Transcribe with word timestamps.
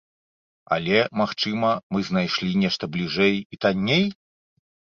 Але, 0.77 0.97
магчыма, 1.21 1.69
мы 1.97 2.03
знайшлі 2.09 2.51
нешта 2.63 2.91
бліжэй 2.97 3.35
і 3.53 3.63
танней? 3.69 4.05